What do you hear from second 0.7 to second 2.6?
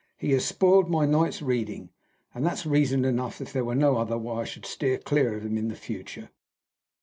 my night's reading, and